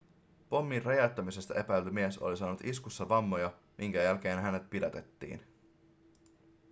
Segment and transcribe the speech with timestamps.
[0.49, 5.41] pommin räjäyttämisestä epäilty mies oli saanut iskussa vammoja minkä jälkeen hänet pidätettiin